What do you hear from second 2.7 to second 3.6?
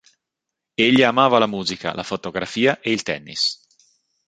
e il tennis.